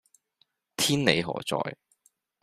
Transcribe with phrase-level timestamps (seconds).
[0.75, 1.77] 天理何在